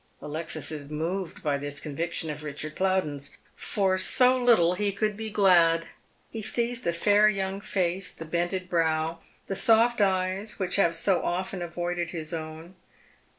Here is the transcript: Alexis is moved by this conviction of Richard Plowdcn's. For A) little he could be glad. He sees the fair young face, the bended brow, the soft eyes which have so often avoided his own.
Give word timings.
Alexis 0.19 0.71
is 0.71 0.89
moved 0.89 1.43
by 1.43 1.59
this 1.59 1.79
conviction 1.79 2.31
of 2.31 2.41
Richard 2.43 2.75
Plowdcn's. 2.75 3.37
For 3.55 3.99
A) 4.19 4.29
little 4.43 4.73
he 4.73 4.91
could 4.91 5.15
be 5.15 5.29
glad. 5.29 5.89
He 6.31 6.41
sees 6.41 6.81
the 6.81 6.91
fair 6.91 7.29
young 7.29 7.61
face, 7.61 8.09
the 8.09 8.25
bended 8.25 8.67
brow, 8.67 9.19
the 9.45 9.55
soft 9.55 10.01
eyes 10.01 10.57
which 10.57 10.77
have 10.77 10.95
so 10.95 11.21
often 11.23 11.61
avoided 11.61 12.09
his 12.09 12.33
own. 12.33 12.73